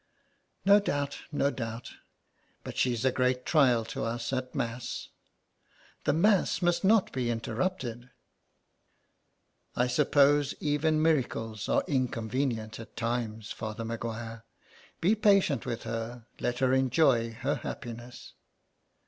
[0.65, 1.91] ''"No doubt, no doubt.
[2.63, 5.09] But she's a great trial to us at Mass...
[6.05, 8.09] The Mass must not be interrupted.""
[9.75, 14.43] I suppose even miracles are inconvenient at times, Father Maguire.
[15.01, 18.33] Be patient with her, let her enjoy her happiness."